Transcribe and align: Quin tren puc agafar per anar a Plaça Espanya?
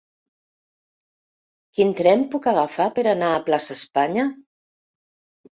Quin 1.77 1.93
tren 2.01 2.25
puc 2.33 2.47
agafar 2.53 2.87
per 2.97 3.05
anar 3.13 3.29
a 3.35 3.45
Plaça 3.51 3.79
Espanya? 3.79 4.25